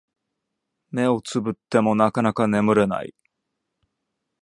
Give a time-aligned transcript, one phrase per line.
[0.89, 3.13] 目をつぶってもなかなか眠れない